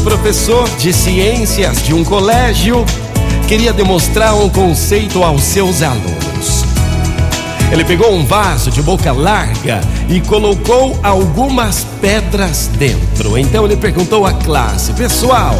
[0.00, 2.84] professor de ciências de um colégio
[3.46, 6.64] queria demonstrar um conceito aos seus alunos.
[7.70, 13.36] Ele pegou um vaso de boca larga e colocou algumas pedras dentro.
[13.38, 15.54] Então ele perguntou à classe: Pessoal,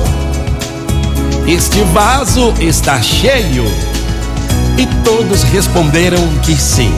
[1.46, 3.64] este vaso está cheio?
[4.79, 6.93] E todos responderam que sim.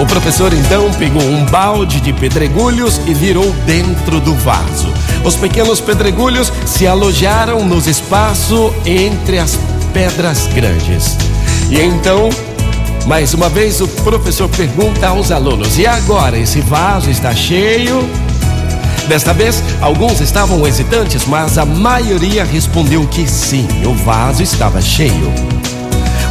[0.00, 4.92] O professor então pegou um balde de pedregulhos e virou dentro do vaso.
[5.24, 9.58] Os pequenos pedregulhos se alojaram nos espaços entre as
[9.92, 11.16] pedras grandes.
[11.70, 12.30] E então,
[13.06, 18.08] mais uma vez, o professor pergunta aos alunos: e agora esse vaso está cheio?
[19.08, 25.59] Desta vez, alguns estavam hesitantes, mas a maioria respondeu que sim, o vaso estava cheio.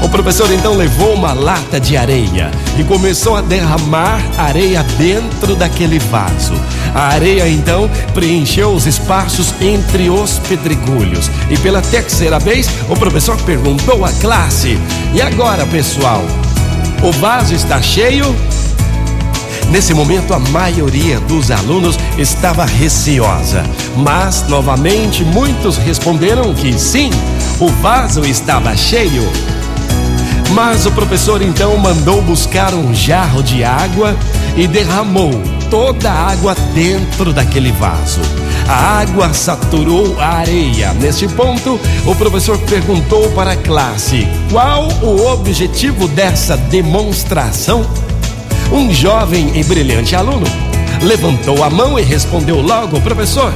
[0.02, 6.00] O professor então levou uma lata de areia e começou a derramar areia dentro daquele
[6.00, 6.54] vaso.
[6.96, 11.30] A areia então preencheu os espaços entre os pedregulhos.
[11.50, 14.80] E pela terceira vez, o professor perguntou à classe:
[15.14, 16.24] E agora, pessoal?
[17.04, 18.36] O vaso está cheio?
[19.70, 23.64] Nesse momento, a maioria dos alunos estava receosa,
[23.96, 27.12] mas novamente muitos responderam que sim,
[27.60, 29.32] o vaso estava cheio.
[30.62, 34.14] Mas o professor então mandou buscar um jarro de água
[34.58, 35.32] e derramou
[35.72, 38.20] toda a água dentro daquele vaso.
[38.68, 40.94] A água saturou a areia.
[40.96, 47.90] Neste ponto, o professor perguntou para a classe qual o objetivo dessa demonstração.
[48.70, 50.46] Um jovem e brilhante aluno
[51.02, 53.54] levantou a mão e respondeu logo: Professor,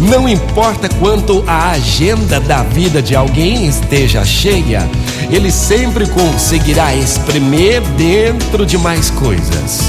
[0.00, 4.88] não importa quanto a agenda da vida de alguém esteja cheia,
[5.30, 9.80] ele sempre conseguirá espremer dentro de mais coisas.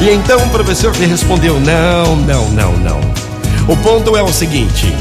[0.00, 3.00] E então o professor lhe respondeu: Não, não, não, não.
[3.68, 4.92] O ponto é o seguinte: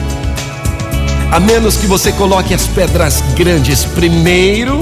[1.32, 4.82] a menos que você coloque as pedras grandes primeiro,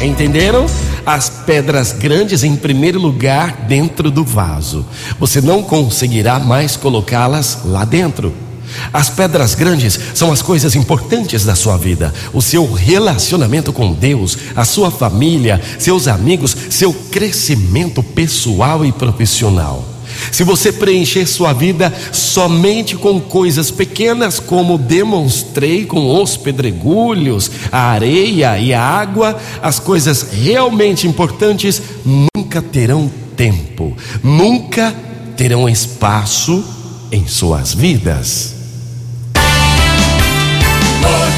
[0.00, 0.66] entenderam?
[1.06, 4.84] As pedras grandes em primeiro lugar dentro do vaso.
[5.18, 8.34] Você não conseguirá mais colocá-las lá dentro.
[8.92, 14.36] As pedras grandes são as coisas importantes da sua vida, o seu relacionamento com Deus,
[14.54, 19.84] a sua família, seus amigos, seu crescimento pessoal e profissional.
[20.32, 27.90] Se você preencher sua vida somente com coisas pequenas, como demonstrei com os pedregulhos, a
[27.90, 34.94] areia e a água, as coisas realmente importantes nunca terão tempo, nunca
[35.36, 36.64] terão espaço
[37.12, 38.57] em suas vidas.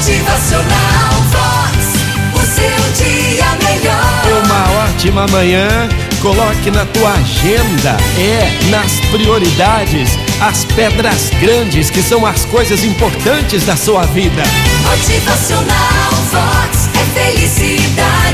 [0.01, 1.93] Motivacional Vox,
[2.33, 4.43] o seu dia melhor.
[4.43, 5.87] Uma ótima manhã.
[6.19, 13.63] Coloque na tua agenda, é nas prioridades, as pedras grandes que são as coisas importantes
[13.63, 14.41] da sua vida.
[14.89, 18.30] Motivacional Vox é felicidade,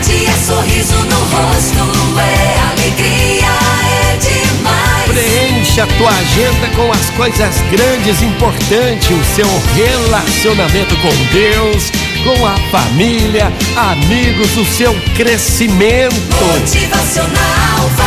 [5.80, 11.92] A tua agenda com as coisas grandes importantes, o seu relacionamento com Deus,
[12.24, 16.16] com a família, amigos, o seu crescimento.
[16.42, 18.07] Motivacional.